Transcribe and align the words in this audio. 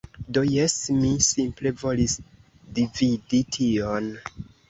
Do, 0.35 0.41
jes, 0.51 0.75
mi 1.01 1.09
simple 1.25 1.73
volis 1.83 2.15
dividi 2.79 3.45
tion. 3.57 4.11